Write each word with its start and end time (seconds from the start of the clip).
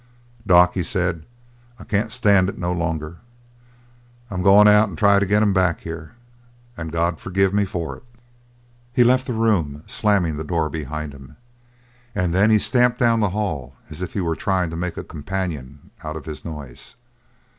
"Doc," 0.47 0.73
he 0.73 0.81
said, 0.81 1.27
"I 1.77 1.83
can't 1.83 2.09
stand 2.09 2.49
it 2.49 2.57
no 2.57 2.73
longer. 2.73 3.17
I'm 4.31 4.41
going 4.41 4.67
out 4.67 4.89
and 4.89 4.97
try 4.97 5.19
to 5.19 5.25
get 5.27 5.43
him 5.43 5.53
back 5.53 5.81
here. 5.81 6.13
And 6.75 6.91
God 6.91 7.19
forgive 7.19 7.53
me 7.53 7.65
for 7.65 7.97
it." 7.97 8.03
He 8.91 9.03
left 9.03 9.27
the 9.27 9.33
room, 9.33 9.83
slamming 9.85 10.37
the 10.37 10.43
door 10.43 10.69
behind 10.71 11.13
him, 11.13 11.35
and 12.15 12.33
then 12.33 12.49
he 12.49 12.57
stamped 12.57 12.97
down 12.97 13.19
the 13.19 13.29
hall 13.29 13.75
as 13.91 14.01
if 14.01 14.13
he 14.13 14.21
were 14.21 14.35
trying 14.35 14.71
to 14.71 14.75
make 14.75 14.97
a 14.97 15.03
companion 15.03 15.91
out 16.03 16.15
of 16.15 16.25
his 16.25 16.43
noise. 16.43 16.95